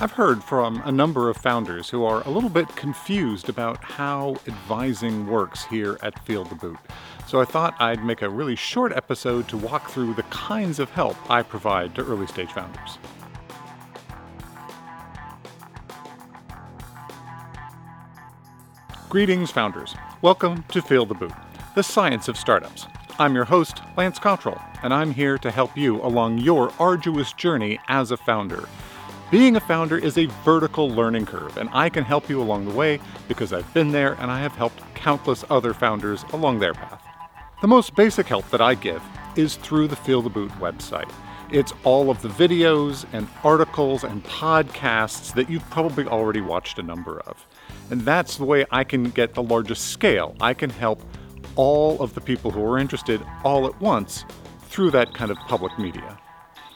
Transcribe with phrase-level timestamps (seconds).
[0.00, 4.36] I've heard from a number of founders who are a little bit confused about how
[4.46, 6.78] advising works here at Feel the Boot.
[7.26, 10.88] So I thought I'd make a really short episode to walk through the kinds of
[10.90, 12.98] help I provide to early stage founders.
[19.08, 19.96] Greetings, founders.
[20.22, 21.32] Welcome to Feel the Boot,
[21.74, 22.86] the science of startups.
[23.20, 27.80] I'm your host, Lance Cottrell, and I'm here to help you along your arduous journey
[27.88, 28.68] as a founder.
[29.32, 32.74] Being a founder is a vertical learning curve, and I can help you along the
[32.74, 37.02] way because I've been there and I have helped countless other founders along their path.
[37.60, 39.02] The most basic help that I give
[39.34, 41.10] is through the Feel the Boot website.
[41.50, 46.84] It's all of the videos and articles and podcasts that you've probably already watched a
[46.84, 47.44] number of.
[47.90, 50.36] And that's the way I can get the largest scale.
[50.40, 51.02] I can help
[51.58, 54.24] all of the people who are interested all at once
[54.60, 56.18] through that kind of public media.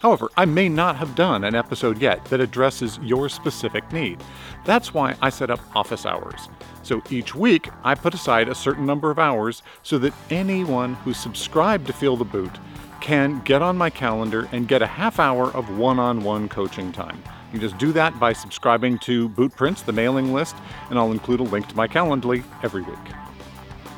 [0.00, 4.22] However, I may not have done an episode yet that addresses your specific need.
[4.66, 6.48] That's why I set up office hours.
[6.82, 11.16] So each week, I put aside a certain number of hours so that anyone who's
[11.16, 12.52] subscribed to Feel the Boot
[13.00, 16.92] can get on my calendar and get a half hour of one on one coaching
[16.92, 17.22] time.
[17.52, 20.56] You just do that by subscribing to Bootprints, the mailing list,
[20.90, 22.98] and I'll include a link to my Calendly every week.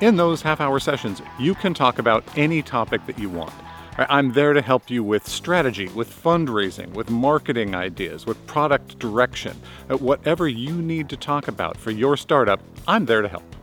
[0.03, 3.55] In those half hour sessions, you can talk about any topic that you want.
[3.97, 9.59] I'm there to help you with strategy, with fundraising, with marketing ideas, with product direction.
[9.89, 13.56] Uh, whatever you need to talk about for your startup, I'm there to help.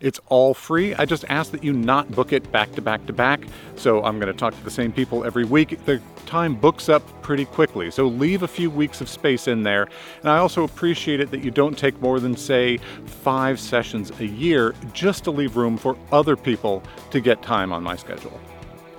[0.00, 0.94] It's all free.
[0.94, 3.40] I just ask that you not book it back to back to back.
[3.76, 5.84] So I'm going to talk to the same people every week.
[5.84, 7.90] The time books up pretty quickly.
[7.90, 9.88] So leave a few weeks of space in there.
[10.20, 14.26] And I also appreciate it that you don't take more than, say, five sessions a
[14.26, 18.40] year just to leave room for other people to get time on my schedule.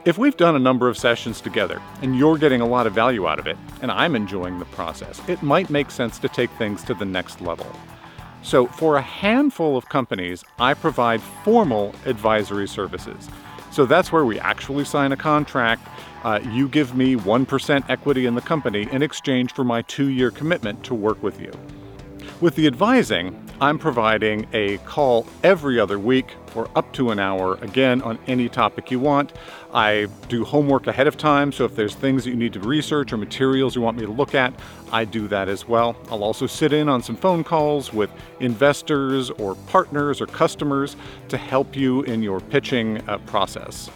[0.05, 3.27] If we've done a number of sessions together and you're getting a lot of value
[3.27, 6.81] out of it, and I'm enjoying the process, it might make sense to take things
[6.83, 7.67] to the next level.
[8.47, 13.27] So, for a handful of companies, I provide formal advisory services.
[13.73, 15.85] So, that's where we actually sign a contract.
[16.23, 20.31] Uh, you give me 1% equity in the company in exchange for my two year
[20.31, 21.51] commitment to work with you.
[22.39, 27.55] With the advising, I'm providing a call every other week for up to an hour,
[27.55, 29.33] again, on any topic you want.
[29.73, 33.11] I do homework ahead of time, so if there's things that you need to research
[33.11, 34.53] or materials you want me to look at,
[34.91, 35.95] I do that as well.
[36.11, 40.95] I'll also sit in on some phone calls with investors or partners or customers
[41.29, 43.89] to help you in your pitching uh, process.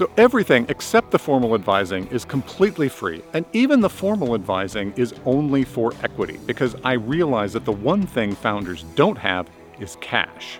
[0.00, 5.12] So everything except the formal advising is completely free, and even the formal advising is
[5.26, 10.58] only for equity because I realize that the one thing founders don't have is cash.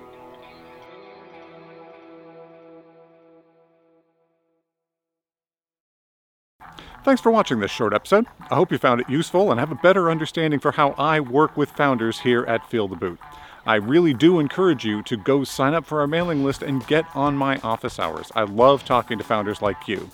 [7.03, 8.27] Thanks for watching this short episode.
[8.51, 11.57] I hope you found it useful and have a better understanding for how I work
[11.57, 13.19] with founders here at Feel the Boot.
[13.67, 17.05] I really do encourage you to go sign up for our mailing list and get
[17.15, 18.33] on my office hours.
[18.35, 20.09] I love talking to founders like you.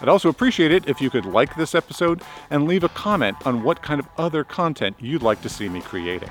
[0.00, 3.62] I'd also appreciate it if you could like this episode and leave a comment on
[3.62, 6.30] what kind of other content you'd like to see me creating.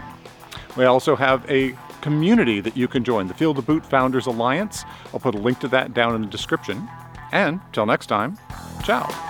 [0.75, 4.85] We also have a community that you can join, the Feel the Boot Founders Alliance.
[5.13, 6.87] I'll put a link to that down in the description.
[7.31, 8.37] And till next time,
[8.83, 9.28] ciao.